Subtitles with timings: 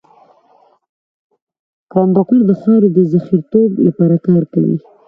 [1.91, 4.77] کروندګر د خاورې د زرخېزتوب لپاره کار کوي